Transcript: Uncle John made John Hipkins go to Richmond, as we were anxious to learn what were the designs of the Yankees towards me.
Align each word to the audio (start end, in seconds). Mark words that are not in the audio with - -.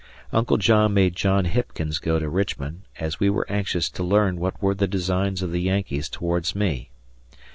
Uncle 0.33 0.57
John 0.57 0.95
made 0.95 1.15
John 1.15 1.45
Hipkins 1.45 1.99
go 1.99 2.17
to 2.17 2.27
Richmond, 2.27 2.81
as 2.99 3.19
we 3.19 3.29
were 3.29 3.45
anxious 3.51 3.87
to 3.91 4.01
learn 4.01 4.39
what 4.39 4.59
were 4.59 4.73
the 4.73 4.87
designs 4.87 5.43
of 5.43 5.51
the 5.51 5.61
Yankees 5.61 6.09
towards 6.09 6.55
me. 6.55 6.89